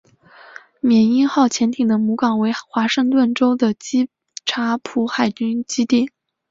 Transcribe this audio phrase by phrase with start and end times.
[0.79, 4.09] 缅因号潜艇的母港为华盛顿州的基
[4.47, 6.09] 察普海军基地。